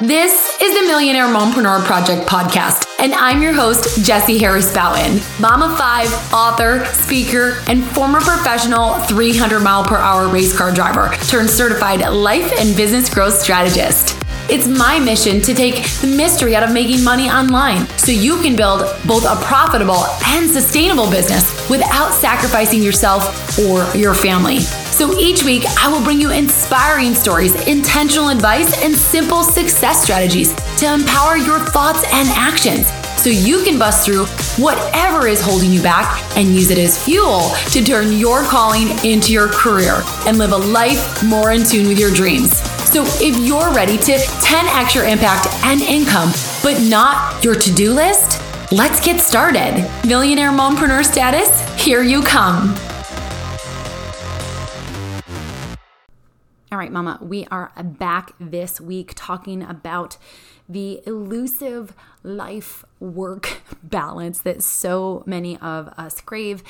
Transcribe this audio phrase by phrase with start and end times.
[0.00, 5.16] This is the Millionaire Mompreneur Project podcast, and I'm your host, Jessie Harris Bouton,
[5.62, 11.50] of five, author, speaker, and former professional 300 mile per hour race car driver turned
[11.50, 14.19] certified life and business growth strategist.
[14.50, 18.56] It's my mission to take the mystery out of making money online so you can
[18.56, 24.58] build both a profitable and sustainable business without sacrificing yourself or your family.
[24.58, 30.52] So each week, I will bring you inspiring stories, intentional advice, and simple success strategies
[30.78, 32.88] to empower your thoughts and actions
[33.22, 34.24] so you can bust through
[34.56, 39.32] whatever is holding you back and use it as fuel to turn your calling into
[39.32, 42.60] your career and live a life more in tune with your dreams.
[42.90, 47.92] So if you're ready to 10x your impact and income, but not your to do
[47.92, 49.88] list, let's get started.
[50.04, 51.48] Millionaire mompreneur status,
[51.80, 52.74] here you come.
[56.72, 60.16] All right, Mama, we are back this week talking about
[60.68, 66.64] the elusive life work balance that so many of us crave.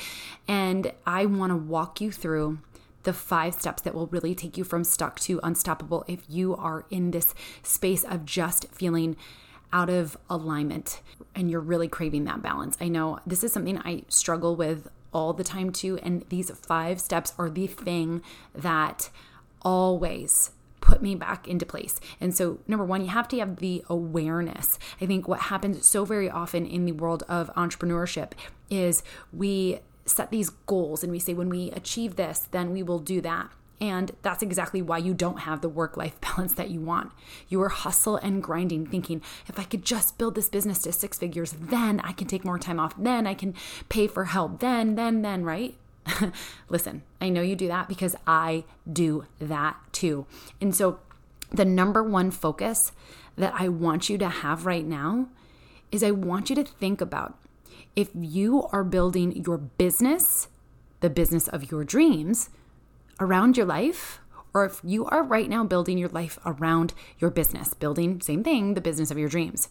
[0.47, 2.59] And I want to walk you through
[3.03, 6.85] the five steps that will really take you from stuck to unstoppable if you are
[6.89, 9.15] in this space of just feeling
[9.73, 11.01] out of alignment
[11.33, 12.77] and you're really craving that balance.
[12.81, 15.97] I know this is something I struggle with all the time too.
[16.03, 18.21] And these five steps are the thing
[18.53, 19.09] that
[19.61, 21.99] always put me back into place.
[22.19, 24.79] And so, number one, you have to have the awareness.
[24.99, 28.31] I think what happens so very often in the world of entrepreneurship
[28.69, 32.99] is we set these goals and we say, when we achieve this, then we will
[32.99, 33.49] do that.
[33.79, 37.11] And that's exactly why you don't have the work life balance that you want.
[37.49, 41.17] You are hustle and grinding, thinking, if I could just build this business to six
[41.17, 43.55] figures, then I can take more time off, then I can
[43.89, 45.75] pay for help, then, then, then, right?
[46.69, 50.25] Listen, I know you do that because I do that too.
[50.59, 50.99] And so,
[51.51, 52.93] the number one focus
[53.35, 55.27] that I want you to have right now
[55.91, 57.37] is I want you to think about
[57.95, 60.47] if you are building your business,
[60.99, 62.49] the business of your dreams,
[63.19, 64.19] around your life,
[64.53, 68.73] or if you are right now building your life around your business, building, same thing,
[68.73, 69.69] the business of your dreams.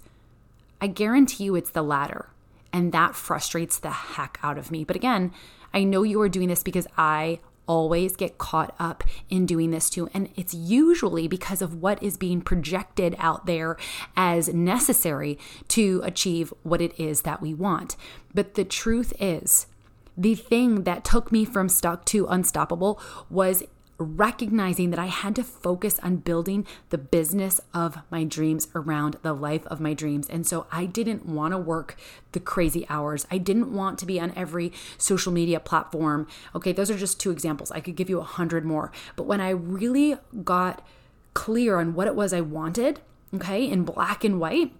[0.80, 2.30] I guarantee you it's the latter.
[2.72, 4.84] And that frustrates the heck out of me.
[4.84, 5.32] But again,
[5.74, 9.88] I know you are doing this because I always get caught up in doing this
[9.88, 10.10] too.
[10.12, 13.76] And it's usually because of what is being projected out there
[14.16, 15.38] as necessary
[15.68, 17.94] to achieve what it is that we want.
[18.34, 19.68] But the truth is,
[20.16, 23.62] the thing that took me from stuck to unstoppable was
[24.00, 29.32] recognizing that I had to focus on building the business of my dreams around the
[29.32, 30.28] life of my dreams.
[30.28, 31.96] And so I didn't want to work
[32.32, 33.26] the crazy hours.
[33.30, 36.26] I didn't want to be on every social media platform.
[36.54, 37.70] Okay, those are just two examples.
[37.70, 38.90] I could give you a hundred more.
[39.16, 40.86] But when I really got
[41.34, 43.00] clear on what it was I wanted,
[43.34, 44.72] okay, in black and white,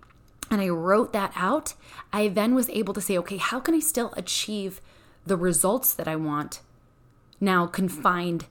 [0.51, 1.75] and I wrote that out,
[2.13, 4.81] I then was able to say, okay, how can I still achieve
[5.25, 6.61] the results that I want
[7.41, 8.47] now confined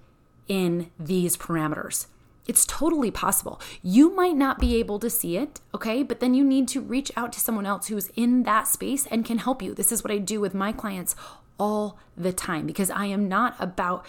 [0.49, 2.07] in these parameters.
[2.47, 3.61] It's totally possible.
[3.83, 6.01] You might not be able to see it, okay?
[6.01, 9.23] But then you need to reach out to someone else who's in that space and
[9.23, 9.75] can help you.
[9.75, 11.15] This is what I do with my clients
[11.59, 14.05] all the time because I am not about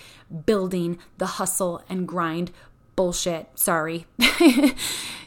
[0.46, 2.50] building the hustle and grind
[2.96, 4.06] bullshit, sorry,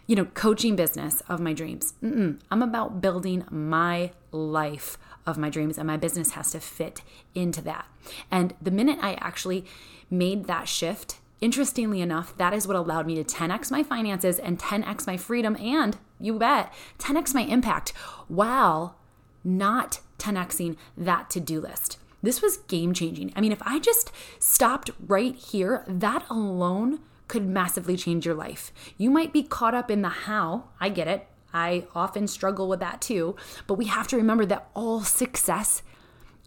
[0.08, 1.94] you know, coaching business of my dreams.
[2.04, 2.40] Mm-mm.
[2.50, 7.02] I'm about building my life of my dreams, and my business has to fit
[7.34, 7.86] into that.
[8.30, 9.66] And the minute I actually
[10.10, 14.60] made that shift, interestingly enough, that is what allowed me to 10x my finances and
[14.60, 17.92] 10x my freedom, and you bet, 10x my impact
[18.28, 18.98] while
[19.44, 21.98] not 10xing that to do list.
[22.22, 23.34] This was game changing.
[23.36, 28.72] I mean, if I just stopped right here, that alone could massively change your life.
[28.98, 31.28] You might be caught up in the how, I get it.
[31.54, 33.36] I often struggle with that too.
[33.68, 35.84] But we have to remember that all success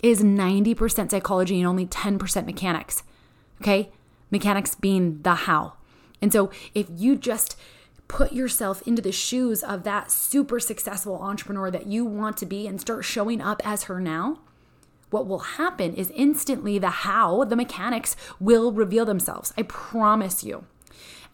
[0.02, 3.02] is 90% psychology and only 10% mechanics.
[3.60, 3.90] Okay?
[4.30, 5.74] Mechanics being the how.
[6.20, 7.56] And so if you just
[8.08, 12.66] put yourself into the shoes of that super successful entrepreneur that you want to be
[12.66, 14.40] and start showing up as her now,
[15.10, 19.52] what will happen is instantly the how, the mechanics will reveal themselves.
[19.56, 20.66] I promise you.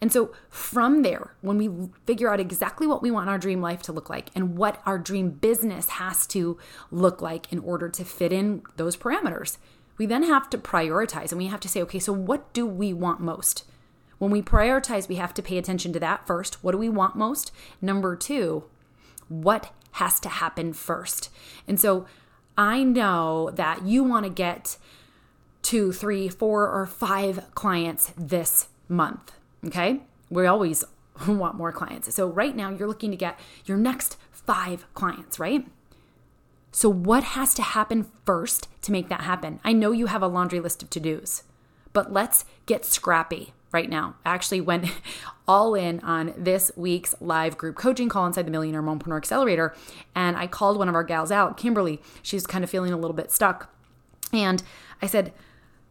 [0.03, 1.69] And so from there, when we
[2.05, 4.99] figure out exactly what we want our dream life to look like and what our
[4.99, 6.57] dream business has to
[6.91, 9.59] look like in order to fit in those parameters,
[9.97, 12.91] we then have to prioritize and we have to say, okay, so what do we
[12.91, 13.63] want most?
[14.17, 16.61] When we prioritize, we have to pay attention to that first.
[16.61, 17.53] What do we want most?
[17.81, 18.65] Number two,
[19.29, 21.29] what has to happen first?
[21.65, 22.07] And so
[22.57, 24.75] I know that you want to get
[25.61, 29.31] two, three, four, or five clients this month.
[29.65, 30.01] Okay.
[30.29, 30.83] We always
[31.27, 32.13] want more clients.
[32.13, 35.65] So right now you're looking to get your next five clients, right?
[36.75, 39.59] So, what has to happen first to make that happen?
[39.63, 41.43] I know you have a laundry list of to dos,
[41.93, 44.15] but let's get scrappy right now.
[44.25, 44.91] I actually went
[45.47, 49.75] all in on this week's live group coaching call inside the Millionaire Mompreneur Accelerator.
[50.15, 52.01] And I called one of our gals out, Kimberly.
[52.23, 53.71] She's kind of feeling a little bit stuck.
[54.33, 54.63] And
[54.99, 55.31] I said,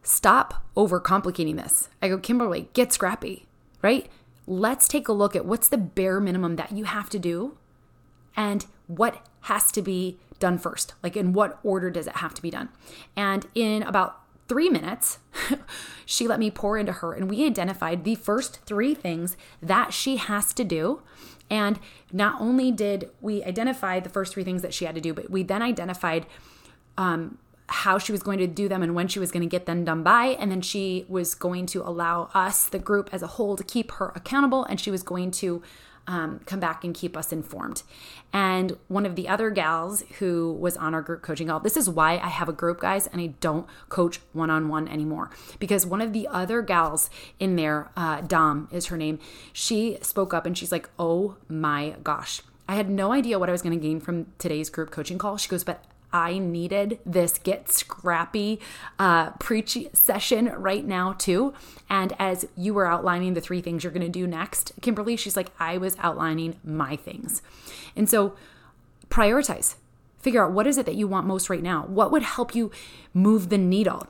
[0.05, 1.87] Stop overcomplicating this.
[2.01, 3.45] I go, Kimberly, get scrappy,
[3.83, 4.09] right?
[4.47, 7.57] Let's take a look at what's the bare minimum that you have to do
[8.35, 10.95] and what has to be done first.
[11.03, 12.69] Like, in what order does it have to be done?
[13.15, 15.19] And in about three minutes,
[16.05, 20.17] she let me pour into her, and we identified the first three things that she
[20.17, 21.01] has to do.
[21.49, 21.79] And
[22.11, 25.29] not only did we identify the first three things that she had to do, but
[25.29, 26.25] we then identified
[26.97, 29.65] um, how she was going to do them and when she was going to get
[29.65, 30.25] them done by.
[30.39, 33.91] And then she was going to allow us, the group as a whole, to keep
[33.93, 34.65] her accountable.
[34.65, 35.61] And she was going to
[36.07, 37.83] um, come back and keep us informed.
[38.31, 41.89] And one of the other gals who was on our group coaching call, this is
[41.89, 45.29] why I have a group, guys, and I don't coach one on one anymore.
[45.59, 49.19] Because one of the other gals in there, uh, Dom is her name,
[49.53, 52.41] she spoke up and she's like, oh my gosh.
[52.67, 55.37] I had no idea what I was going to gain from today's group coaching call.
[55.37, 55.83] She goes, but
[56.13, 58.61] I needed this get scrappy
[58.99, 61.53] uh, preach session right now, too.
[61.89, 65.35] And as you were outlining the three things you're going to do next, Kimberly, she's
[65.35, 67.41] like, I was outlining my things.
[67.95, 68.35] And so
[69.09, 69.75] prioritize,
[70.19, 71.85] figure out what is it that you want most right now?
[71.87, 72.71] What would help you
[73.13, 74.07] move the needle?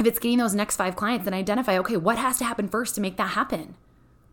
[0.00, 2.94] If it's getting those next five clients, then identify, okay, what has to happen first
[2.96, 3.76] to make that happen?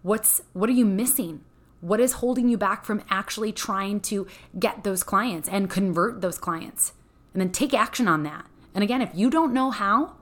[0.02, 1.42] What's what are you missing?
[1.80, 4.28] What is holding you back from actually trying to
[4.58, 6.94] get those clients and convert those clients?
[7.34, 8.46] And then take action on that.
[8.74, 10.16] And again, if you don't know how,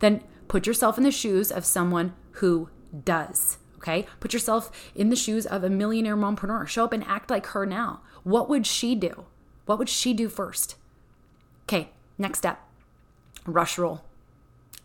[0.00, 2.68] then put yourself in the shoes of someone who
[3.04, 3.58] does.
[3.76, 4.06] Okay?
[4.20, 6.66] Put yourself in the shoes of a millionaire mompreneur.
[6.66, 8.02] Show up and act like her now.
[8.22, 9.24] What would she do?
[9.66, 10.76] What would she do first?
[11.64, 12.60] Okay, next step
[13.46, 14.04] rush rule.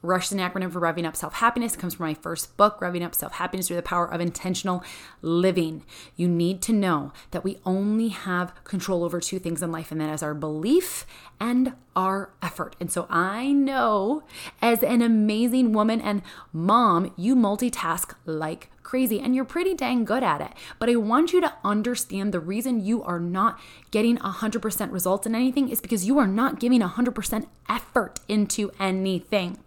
[0.03, 1.77] Rush is an acronym for Revving Up Self Happiness.
[1.77, 4.83] Comes from my first book, Revving Up Self Happiness through the Power of Intentional
[5.21, 5.85] Living.
[6.17, 10.01] You need to know that we only have control over two things in life, and
[10.01, 11.05] that is our belief
[11.39, 12.75] and our effort.
[12.81, 14.23] And so I know
[14.61, 16.21] as an amazing woman and
[16.51, 20.51] mom, you multitask like crazy and you're pretty dang good at it.
[20.79, 23.57] But I want you to understand the reason you are not
[23.91, 29.59] getting 100% results in anything is because you are not giving 100% effort into anything.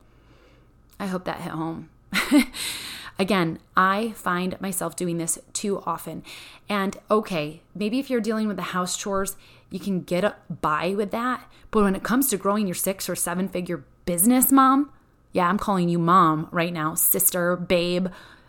[0.99, 1.91] I hope that hit home.
[3.19, 6.23] Again, I find myself doing this too often.
[6.69, 9.37] And okay, maybe if you're dealing with the house chores,
[9.71, 11.51] you can get by with that.
[11.71, 14.93] But when it comes to growing your six or seven figure business, mom,
[15.33, 18.09] yeah, I'm calling you mom right now, sister, babe,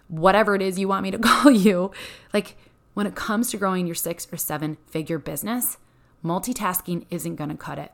[0.10, 1.92] whatever it is you want me to call you.
[2.34, 2.58] Like
[2.94, 5.78] when it comes to growing your six or seven figure business,
[6.24, 7.92] multitasking isn't going to cut it.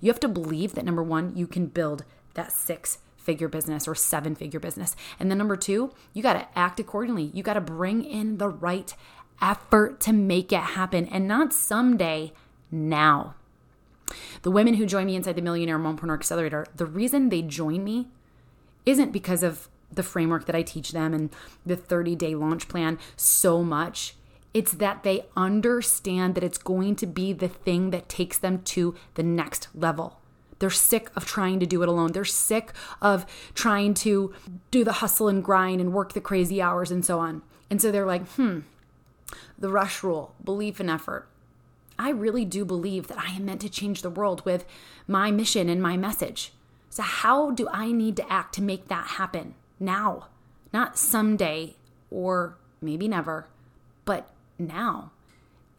[0.00, 2.04] You have to believe that number one, you can build
[2.34, 4.96] that six figure business or seven figure business.
[5.20, 7.30] And then number two, you got to act accordingly.
[7.34, 8.94] You got to bring in the right
[9.42, 12.32] effort to make it happen and not someday,
[12.70, 13.34] now.
[14.42, 18.08] The women who join me inside the Millionaire Mompreneur Accelerator, the reason they join me
[18.84, 21.30] isn't because of the framework that I teach them and
[21.64, 24.14] the 30 day launch plan so much.
[24.54, 28.94] It's that they understand that it's going to be the thing that takes them to
[29.14, 30.20] the next level.
[30.58, 32.12] They're sick of trying to do it alone.
[32.12, 32.72] They're sick
[33.02, 34.34] of trying to
[34.70, 37.42] do the hustle and grind and work the crazy hours and so on.
[37.70, 38.60] And so they're like, hmm,
[39.58, 41.28] the rush rule, belief and effort.
[41.98, 44.64] I really do believe that I am meant to change the world with
[45.06, 46.52] my mission and my message.
[46.90, 50.28] So, how do I need to act to make that happen now?
[50.72, 51.76] Not someday
[52.10, 53.48] or maybe never,
[54.04, 55.10] but now.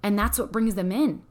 [0.01, 1.21] And that's what brings them in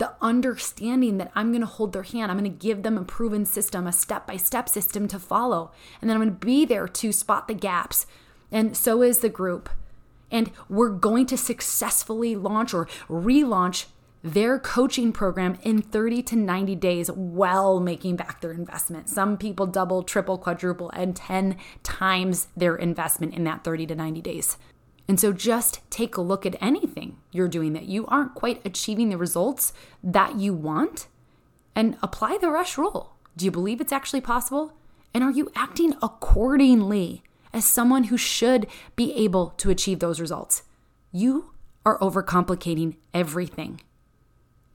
[0.00, 2.32] the understanding that I'm going to hold their hand.
[2.32, 5.72] I'm going to give them a proven system, a step by step system to follow.
[6.00, 8.06] And then I'm going to be there to spot the gaps.
[8.50, 9.68] And so is the group.
[10.30, 13.86] And we're going to successfully launch or relaunch
[14.24, 19.10] their coaching program in 30 to 90 days while making back their investment.
[19.10, 24.22] Some people double, triple, quadruple, and 10 times their investment in that 30 to 90
[24.22, 24.56] days.
[25.10, 29.08] And so just take a look at anything you're doing that you aren't quite achieving
[29.08, 29.72] the results
[30.04, 31.08] that you want
[31.74, 33.16] and apply the rush rule.
[33.36, 34.72] Do you believe it's actually possible?
[35.12, 40.62] And are you acting accordingly as someone who should be able to achieve those results?
[41.10, 43.80] You are overcomplicating everything.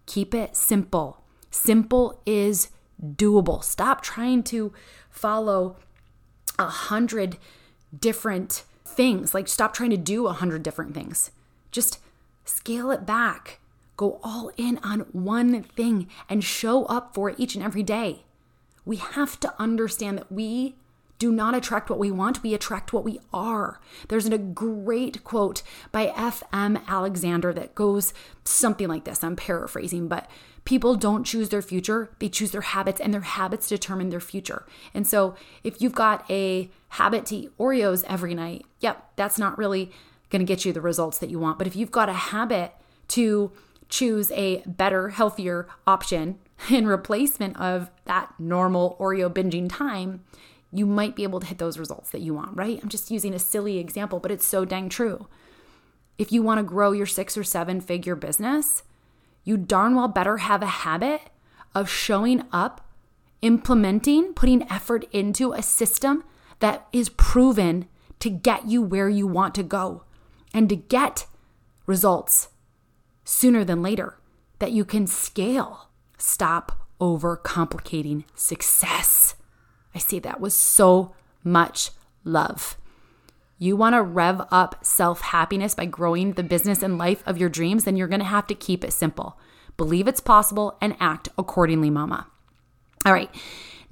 [0.05, 1.23] Keep it simple.
[1.49, 3.63] Simple is doable.
[3.63, 4.73] Stop trying to
[5.09, 5.77] follow
[6.59, 7.37] a hundred
[7.97, 9.33] different things.
[9.33, 11.31] Like, stop trying to do a hundred different things.
[11.71, 11.99] Just
[12.45, 13.59] scale it back.
[13.97, 18.23] Go all in on one thing and show up for it each and every day.
[18.85, 20.75] We have to understand that we
[21.17, 23.79] do not attract what we want, we attract what we are.
[24.09, 26.79] There's a great quote by F.M.
[26.87, 28.13] Alexander that goes
[28.43, 29.23] something like this.
[29.23, 30.29] I'm paraphrasing, but
[30.65, 34.65] people don't choose their future, they choose their habits, and their habits determine their future.
[34.93, 39.57] And so if you've got a habit to eat Oreos every night, yep, that's not
[39.57, 39.91] really
[40.29, 41.57] going to get you the results that you want.
[41.57, 42.73] But if you've got a habit
[43.09, 43.51] to
[43.89, 50.23] choose a better, healthier option in replacement of that normal Oreo binging time,
[50.71, 52.79] you might be able to hit those results that you want, right?
[52.81, 55.27] I'm just using a silly example, but it's so dang true.
[56.17, 58.83] If you want to grow your six or seven figure business,
[59.43, 61.21] you darn well better have a habit
[61.73, 62.89] of showing up,
[63.41, 66.23] implementing, putting effort into a system
[66.59, 67.87] that is proven
[68.19, 70.03] to get you where you want to go
[70.53, 71.25] and to get
[71.85, 72.49] results
[73.23, 74.17] sooner than later
[74.59, 75.89] that you can scale.
[76.17, 79.35] Stop overcomplicating success.
[79.93, 81.91] I say that with so much
[82.23, 82.77] love.
[83.57, 87.49] You want to rev up self happiness by growing the business and life of your
[87.49, 89.37] dreams, then you're going to have to keep it simple.
[89.77, 92.27] Believe it's possible and act accordingly, mama.
[93.05, 93.29] All right.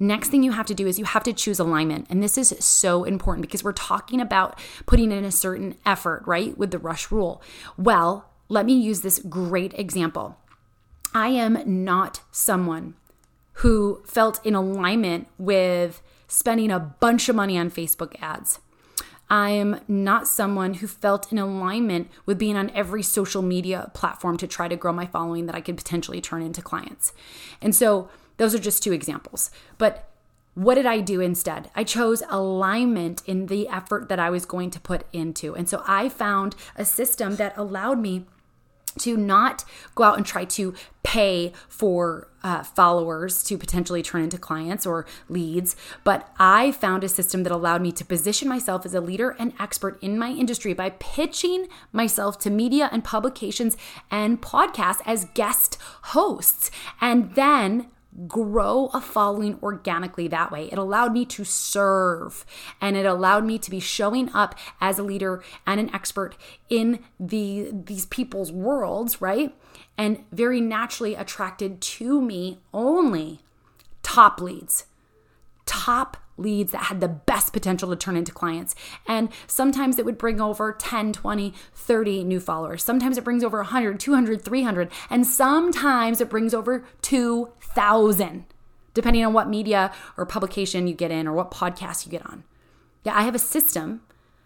[0.04, 2.08] Next thing you have to do is you have to choose alignment.
[2.10, 6.56] And this is so important because we're talking about putting in a certain effort, right?
[6.58, 7.42] With the rush rule.
[7.78, 10.36] Well, let me use this great example.
[11.14, 12.94] I am not someone
[13.58, 18.58] who felt in alignment with spending a bunch of money on Facebook ads.
[19.30, 24.36] I am not someone who felt in alignment with being on every social media platform
[24.36, 27.14] to try to grow my following that I could potentially turn into clients.
[27.62, 29.50] And so those are just two examples.
[29.78, 30.08] But
[30.54, 31.70] what did I do instead?
[31.74, 35.54] I chose alignment in the effort that I was going to put into.
[35.54, 38.26] And so I found a system that allowed me
[38.98, 39.64] to not
[39.96, 40.72] go out and try to
[41.02, 45.74] pay for uh, followers to potentially turn into clients or leads,
[46.04, 49.52] but I found a system that allowed me to position myself as a leader and
[49.58, 53.76] expert in my industry by pitching myself to media and publications
[54.10, 56.70] and podcasts as guest hosts.
[57.00, 57.90] And then
[58.26, 60.68] grow a following organically that way.
[60.70, 62.46] It allowed me to serve
[62.80, 66.36] and it allowed me to be showing up as a leader and an expert
[66.68, 69.54] in the these people's worlds, right?
[69.98, 73.40] And very naturally attracted to me only
[74.02, 74.86] top leads.
[75.66, 78.74] Top leads that had the best potential to turn into clients.
[79.06, 82.82] And sometimes it would bring over 10, 20, 30 new followers.
[82.82, 84.90] Sometimes it brings over 100, 200, 300.
[85.10, 88.44] And sometimes it brings over 2,000,
[88.94, 92.44] depending on what media or publication you get in or what podcast you get on.
[93.04, 94.02] Yeah, I have a system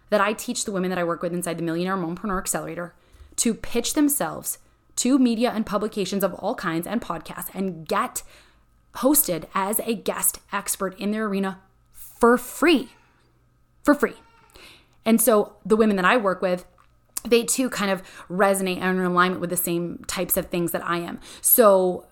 [0.09, 2.93] that I teach the women that I work with inside the Millionaire Mompreneur Accelerator
[3.37, 4.57] to pitch themselves
[4.97, 8.21] to media and publications of all kinds and podcasts and get
[8.95, 11.61] hosted as a guest expert in their arena
[12.19, 12.89] for free.
[13.83, 14.15] For free.
[15.05, 16.65] And so the women that I work with,
[17.25, 20.71] they too kind of resonate and are in alignment with the same types of things
[20.71, 21.19] that I am.
[21.41, 22.05] So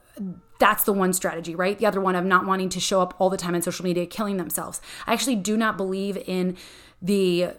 [0.60, 1.78] that's the one strategy, right?
[1.78, 4.06] The other one of not wanting to show up all the time on social media,
[4.06, 4.82] killing themselves.
[5.06, 6.58] I actually do not believe in
[7.02, 7.52] the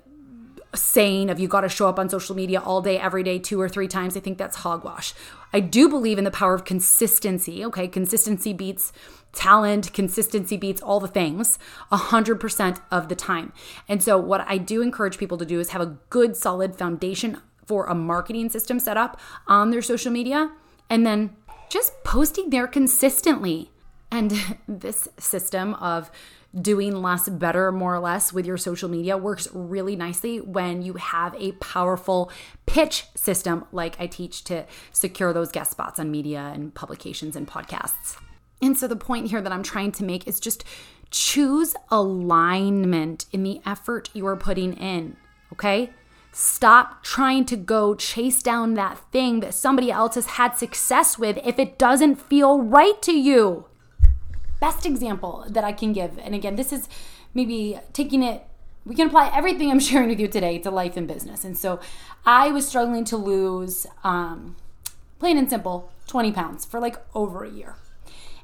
[0.79, 3.61] saying of you got to show up on social media all day, every day, two
[3.61, 4.17] or three times.
[4.17, 5.15] I think that's hogwash.
[5.53, 7.65] I do believe in the power of consistency.
[7.65, 8.93] Okay, consistency beats
[9.33, 11.59] talent, consistency beats all the things
[11.93, 13.53] 100% of the time.
[13.89, 17.41] And so, what I do encourage people to do is have a good, solid foundation
[17.67, 20.51] for a marketing system set up on their social media
[20.89, 21.37] and then
[21.69, 23.71] just posting there consistently.
[24.11, 24.33] And
[24.69, 26.11] this system of
[26.55, 30.95] doing less better more or less with your social media works really nicely when you
[30.95, 32.31] have a powerful
[32.67, 37.47] pitch system like I teach to secure those guest spots on media and publications and
[37.47, 38.17] podcasts.
[38.63, 40.65] And so the point here that I'm trying to make is just
[41.11, 45.17] choose alignment in the effort you are putting in,
[45.53, 45.91] okay?
[46.33, 51.39] Stop trying to go chase down that thing that somebody else has had success with
[51.45, 53.68] if it doesn't feel right to you.
[54.61, 56.89] Best example that I can give, and again, this is
[57.35, 58.45] maybe taking it,
[58.85, 61.45] we can apply everything I'm sharing with you today to life and business.
[61.45, 61.81] And so
[62.25, 64.57] I was struggling to lose, um,
[65.19, 67.77] plain and simple, 20 pounds for like over a year.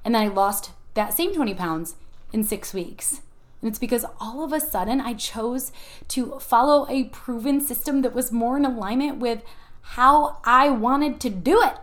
[0.05, 1.97] And then I lost that same 20 pounds
[2.33, 3.21] in six weeks.
[3.61, 5.73] And it's because all of a sudden I chose
[6.09, 9.43] to follow a proven system that was more in alignment with
[9.81, 11.75] how I wanted to do it.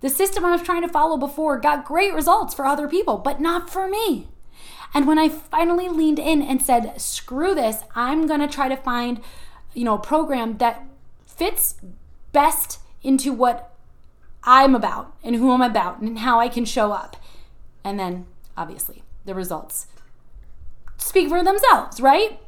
[0.00, 3.40] The system I was trying to follow before got great results for other people, but
[3.40, 4.28] not for me.
[4.94, 9.20] And when I finally leaned in and said, screw this, I'm gonna try to find
[9.76, 10.84] you know, a program that
[11.26, 11.76] fits
[12.32, 13.74] best into what
[14.42, 17.16] I'm about and who I'm about and how I can show up.
[17.84, 18.26] And then
[18.56, 19.86] obviously the results
[20.96, 22.40] speak for themselves, right?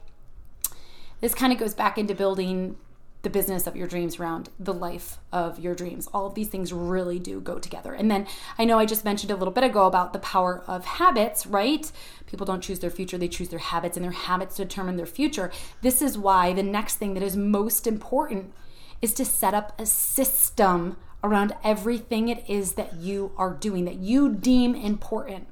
[1.21, 2.77] This kind of goes back into building
[3.23, 6.09] the business of your dreams around the life of your dreams.
[6.15, 7.93] All of these things really do go together.
[7.93, 10.85] And then I know I just mentioned a little bit ago about the power of
[10.85, 11.91] habits, right?
[12.27, 15.51] People don't choose their future, they choose their habits, and their habits determine their future.
[15.83, 18.53] This is why the next thing that is most important
[19.03, 23.97] is to set up a system around everything it is that you are doing, that
[23.97, 25.49] you deem important.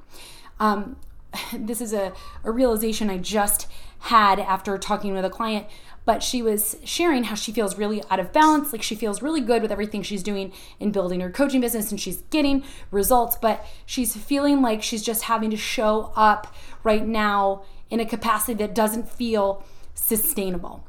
[0.60, 0.96] Um,
[1.52, 2.12] this is a,
[2.44, 3.66] a realization I just
[4.00, 5.66] had after talking with a client
[6.04, 9.40] but she was sharing how she feels really out of balance like she feels really
[9.40, 13.66] good with everything she's doing in building her coaching business and she's getting results but
[13.84, 18.74] she's feeling like she's just having to show up right now in a capacity that
[18.74, 20.86] doesn't feel sustainable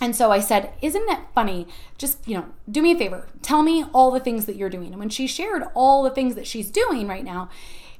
[0.00, 1.66] and so I said, Isn't it funny?
[1.98, 3.28] Just, you know, do me a favor.
[3.42, 4.88] Tell me all the things that you're doing.
[4.88, 7.48] And when she shared all the things that she's doing right now,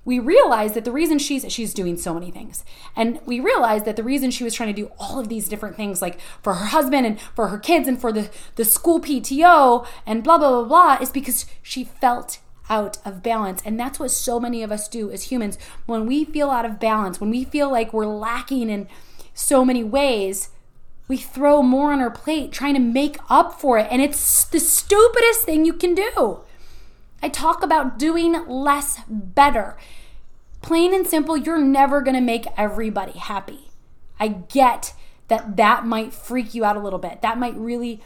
[0.04, 2.64] we realized that the reason she's she's doing so many things.
[2.94, 5.76] And we realized that the reason she was trying to do all of these different
[5.76, 9.87] things like for her husband and for her kids and for the the school PTO
[10.06, 13.62] and blah blah blah blah is because she felt out of balance.
[13.64, 15.58] And that's what so many of us do as humans.
[15.87, 18.88] When we feel out of balance when we feel like we're lacking in
[19.32, 20.50] so many ways
[21.06, 23.87] we throw more on our plate trying to make up for it.
[23.90, 26.40] And it's the stupidest thing you can do
[27.23, 29.76] I talk about doing less better.
[30.62, 33.71] Plain and simple, you're never going to make everybody happy.
[34.18, 34.94] I get
[35.28, 37.23] that that might freak you out a little bit.
[37.23, 38.02] That might really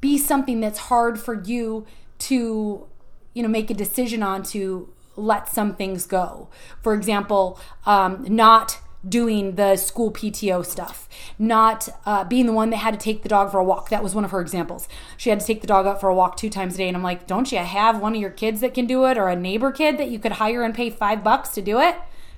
[0.00, 1.86] be something that's hard for you
[2.18, 2.86] to,
[3.34, 6.48] you know, make a decision on to let some things go.
[6.82, 12.76] For example, um, not doing the school PTO stuff, not uh, being the one that
[12.76, 13.90] had to take the dog for a walk.
[13.90, 14.88] That was one of her examples.
[15.16, 16.88] She had to take the dog out for a walk two times a day.
[16.88, 19.28] And I'm like, don't you have one of your kids that can do it or
[19.28, 21.96] a neighbor kid that you could hire and pay five bucks to do it?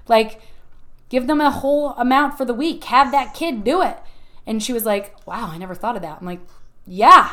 [0.08, 0.40] Like,
[1.08, 2.84] give them a whole amount for the week.
[2.84, 3.98] Have that kid do it.
[4.46, 6.18] And she was like, wow, I never thought of that.
[6.20, 6.40] I'm like,
[6.86, 7.32] yeah,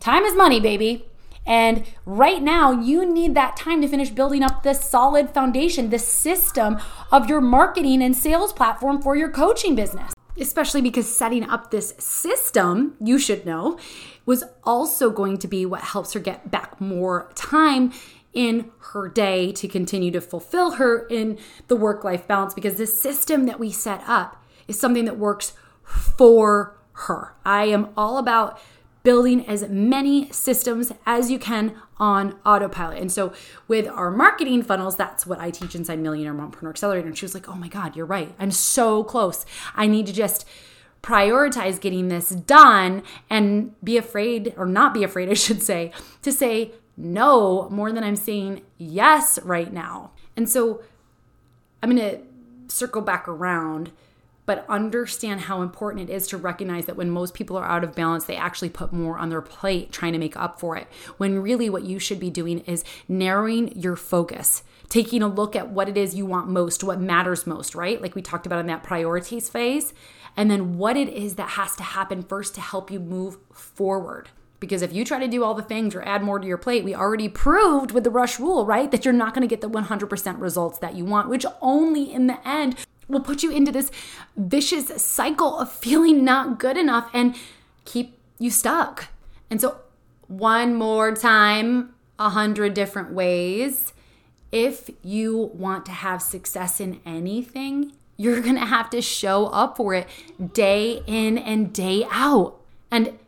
[0.00, 1.06] time is money, baby.
[1.46, 5.98] And right now, you need that time to finish building up this solid foundation, the
[5.98, 6.78] system
[7.12, 10.12] of your marketing and sales platform for your coaching business.
[10.38, 13.78] Especially because setting up this system, you should know,
[14.26, 17.92] was also going to be what helps her get back more time
[18.34, 22.86] in her day to continue to fulfill her in the work life balance because the
[22.86, 27.34] system that we set up is something that works for her.
[27.44, 28.60] I am all about
[29.06, 32.98] building as many systems as you can on autopilot.
[32.98, 33.32] And so
[33.68, 37.06] with our marketing funnels, that's what I teach inside Millionaire Mompreneur Accelerator.
[37.06, 38.34] And she was like, oh my God, you're right.
[38.36, 39.46] I'm so close.
[39.76, 40.44] I need to just
[41.04, 45.92] prioritize getting this done and be afraid, or not be afraid, I should say,
[46.22, 50.10] to say no more than I'm saying yes right now.
[50.36, 50.82] And so
[51.80, 52.22] I'm going to
[52.66, 53.92] circle back around
[54.46, 57.94] but understand how important it is to recognize that when most people are out of
[57.94, 60.86] balance, they actually put more on their plate trying to make up for it.
[61.18, 65.70] When really what you should be doing is narrowing your focus, taking a look at
[65.70, 68.00] what it is you want most, what matters most, right?
[68.00, 69.92] Like we talked about in that priorities phase,
[70.36, 74.28] and then what it is that has to happen first to help you move forward.
[74.58, 76.82] Because if you try to do all the things or add more to your plate,
[76.82, 78.90] we already proved with the rush rule, right?
[78.90, 82.26] That you're not going to get the 100% results that you want, which only in
[82.26, 82.76] the end
[83.08, 83.90] will put you into this
[84.36, 87.36] vicious cycle of feeling not good enough and
[87.84, 89.08] keep you stuck.
[89.50, 89.78] And so,
[90.28, 93.92] one more time, a hundred different ways.
[94.52, 99.94] If you want to have success in anything, you're gonna have to show up for
[99.94, 100.08] it
[100.52, 102.60] day in and day out.
[102.90, 103.18] And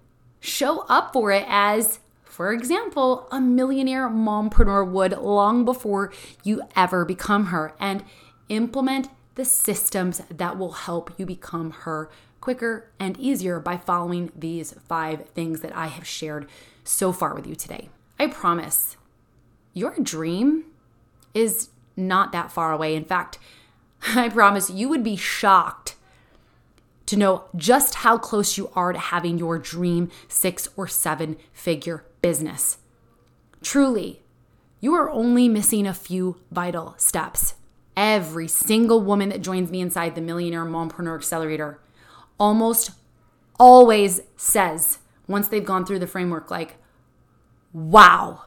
[0.41, 6.13] show up for it as, for example, a millionaire mompreneur would long before
[6.43, 7.75] you ever become her.
[7.79, 8.05] And
[8.49, 9.09] implement
[9.39, 15.29] the systems that will help you become her quicker and easier by following these five
[15.29, 16.49] things that I have shared
[16.83, 17.89] so far with you today.
[18.19, 18.97] I promise
[19.75, 20.65] your dream
[21.35, 22.97] is not that far away.
[22.97, 23.39] In fact,
[24.09, 25.95] I promise you would be shocked
[27.07, 32.05] to know just how close you are to having your dream six or seven figure
[32.23, 32.79] business.
[33.63, 34.21] Truly,
[34.81, 37.55] you are only missing a few vital steps
[37.99, 41.81] every single woman that joins me inside the Millionaire Mompreneur Accelerator
[42.39, 42.93] almost
[43.59, 46.77] always says, once they've gone through the framework, like,
[47.73, 48.45] wow,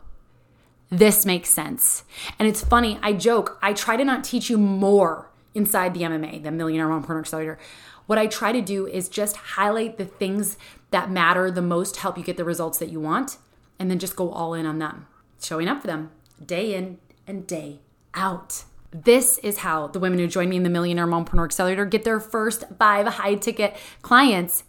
[0.89, 2.05] this makes sense.
[2.39, 6.41] And it's funny, I joke, I try to not teach you more inside the MMA,
[6.41, 7.59] the Millionaire Mompreneur Accelerator.
[8.05, 10.57] What I try to do is just highlight the things
[10.91, 13.37] that matter the most, help you get the results that you want,
[13.77, 15.07] and then just go all in on them,
[15.41, 16.11] showing up for them
[16.43, 17.79] day in and day
[18.13, 18.63] out.
[18.91, 22.19] This is how the women who join me in the Millionaire Mompreneur Accelerator get their
[22.19, 24.65] first five high ticket clients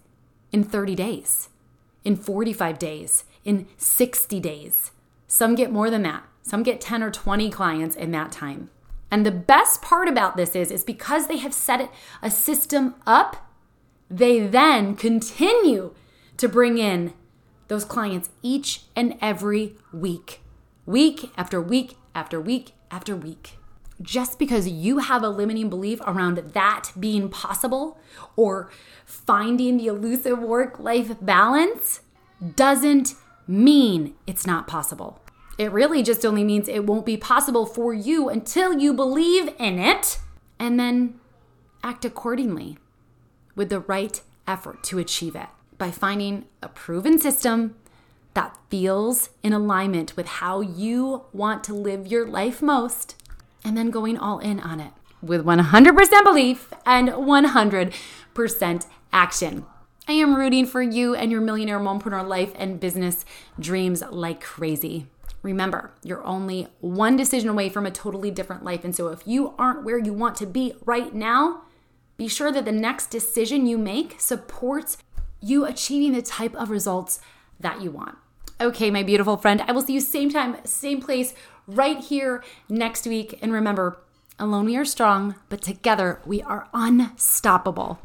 [0.53, 1.49] in 30 days,
[2.05, 4.93] in 45 days, in 60 days.
[5.27, 6.25] Some get more than that.
[6.43, 8.71] Some get 10 or 20 clients in that time.
[9.11, 11.91] And the best part about this is, is because they have set
[12.23, 13.51] a system up,
[14.09, 15.95] they then continue
[16.37, 17.13] to bring in
[17.69, 20.41] those clients each and every week,
[20.87, 23.57] week after week after week after week.
[24.03, 27.99] Just because you have a limiting belief around that being possible
[28.37, 28.71] or
[29.05, 32.01] finding the elusive work life balance
[32.57, 33.15] doesn't
[33.47, 35.21] mean it's not possible.
[35.59, 39.79] It really just only means it won't be possible for you until you believe in
[39.79, 40.19] it
[40.59, 41.21] and then
[41.85, 42.79] act accordingly
[43.55, 47.77] with the right effort to achieve it by finding a proven system
[48.35, 53.17] that feels in alignment with how you want to live your life most
[53.65, 59.67] and then going all in on it with 100% belief and 100% action.
[60.09, 63.25] I am rooting for you and your millionaire mompreneur life and business
[63.59, 65.07] dreams like crazy.
[65.43, 68.85] Remember, you're only one decision away from a totally different life.
[68.85, 71.63] And so if you aren't where you want to be right now,
[72.17, 74.99] be sure that the next decision you make supports
[75.41, 77.21] you achieving the type of results
[77.59, 78.17] that you want.
[78.61, 81.35] Okay, my beautiful friend, I will see you same time, same place,
[81.75, 83.39] right here next week.
[83.43, 83.99] And remember,
[84.39, 88.01] alone we are strong, but together we are unstoppable.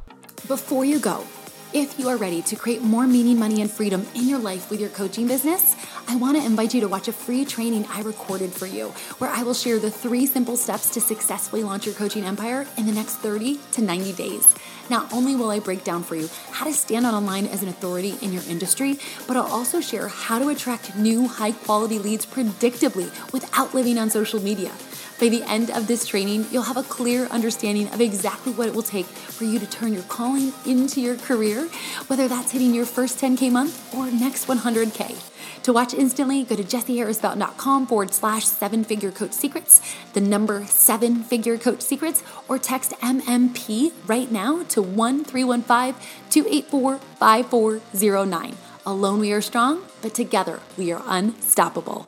[0.47, 1.25] Before you go,
[1.73, 4.79] if you are ready to create more meaning, money, and freedom in your life with
[4.79, 5.75] your coaching business,
[6.07, 9.29] I want to invite you to watch a free training I recorded for you, where
[9.29, 12.93] I will share the three simple steps to successfully launch your coaching empire in the
[12.93, 14.55] next 30 to 90 days.
[14.89, 17.69] Not only will I break down for you how to stand on online as an
[17.69, 22.25] authority in your industry, but I'll also share how to attract new high quality leads
[22.25, 24.71] predictably without living on social media.
[25.19, 28.75] By the end of this training, you'll have a clear understanding of exactly what it
[28.75, 31.67] will take for you to turn your calling into your career,
[32.05, 35.36] whether that's hitting your first 10K month or next 100K.
[35.67, 39.81] To watch instantly, go to jessieharrisbouton.com forward slash seven figure coach secrets,
[40.13, 48.55] the number seven figure coach secrets, or text MMP right now to 1 284 5409.
[48.85, 52.07] Alone we are strong, but together we are unstoppable.